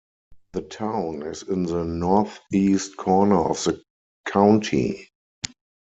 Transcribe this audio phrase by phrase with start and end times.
[0.53, 3.83] The town is in the northeast corner of the
[4.25, 5.11] county.